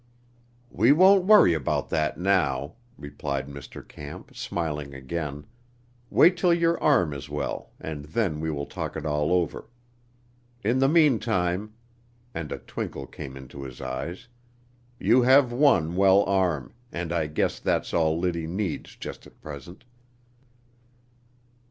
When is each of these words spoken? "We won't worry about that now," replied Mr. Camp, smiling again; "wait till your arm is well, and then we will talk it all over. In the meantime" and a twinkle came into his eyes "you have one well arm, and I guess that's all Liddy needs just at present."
"We 0.71 0.91
won't 0.93 1.25
worry 1.25 1.53
about 1.53 1.89
that 1.89 2.17
now," 2.17 2.73
replied 2.97 3.45
Mr. 3.47 3.87
Camp, 3.87 4.35
smiling 4.35 4.95
again; 4.95 5.45
"wait 6.09 6.35
till 6.37 6.55
your 6.55 6.81
arm 6.81 7.13
is 7.13 7.29
well, 7.29 7.69
and 7.79 8.05
then 8.05 8.39
we 8.39 8.49
will 8.49 8.65
talk 8.65 8.95
it 8.95 9.05
all 9.05 9.31
over. 9.31 9.69
In 10.63 10.79
the 10.79 10.87
meantime" 10.89 11.75
and 12.33 12.51
a 12.51 12.57
twinkle 12.57 13.05
came 13.05 13.37
into 13.37 13.61
his 13.61 13.79
eyes 13.79 14.27
"you 14.99 15.21
have 15.21 15.51
one 15.53 15.95
well 15.95 16.23
arm, 16.23 16.73
and 16.91 17.13
I 17.13 17.27
guess 17.27 17.59
that's 17.59 17.93
all 17.93 18.17
Liddy 18.17 18.47
needs 18.47 18.95
just 18.95 19.27
at 19.27 19.39
present." 19.39 19.83